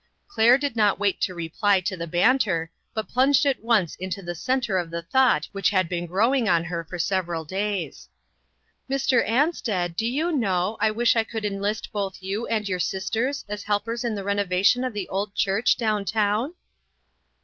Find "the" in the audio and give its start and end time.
1.95-2.07, 4.23-4.33, 4.89-5.03, 14.15-14.23, 14.93-15.07